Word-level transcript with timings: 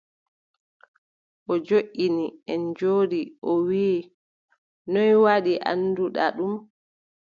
O 1.51 1.53
joɗɗini, 1.67 2.25
en 2.51 2.61
njooɗi, 2.71 3.21
o 3.49 3.51
wii: 3.67 3.97
noy 4.91 5.11
waɗi 5.23 5.53
annduɗa 5.69 6.23
ɗum? 6.35 6.53